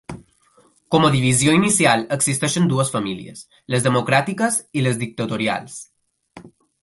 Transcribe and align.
Com 0.93 1.03
a 1.07 1.11
divisió 1.15 1.51
inicial, 1.57 2.05
existeixen 2.15 2.65
dues 2.71 2.89
famílies: 2.95 3.45
les 3.75 3.85
democràtiques 3.89 4.59
i 4.81 4.87
les 4.87 4.99
dictatorials. 5.05 5.79